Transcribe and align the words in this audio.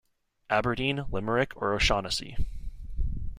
Aberdeen, 0.49 1.05
Limerick 1.11 1.51
or 1.55 1.73
O'Shaughnessy. 1.75 2.35